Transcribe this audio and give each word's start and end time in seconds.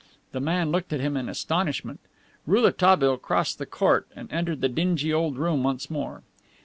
The 0.31 0.39
man 0.39 0.71
looked 0.71 0.91
at 0.93 0.99
him 0.99 1.15
in 1.15 1.29
astonishment. 1.29 1.99
Rouletabille 2.47 3.17
crossed 3.17 3.59
the 3.59 3.67
court 3.67 4.07
and 4.15 4.33
entered 4.33 4.61
the 4.61 4.67
dingy 4.67 5.13
old 5.13 5.37
room 5.37 5.61
once 5.61 5.91
more. 5.91 6.23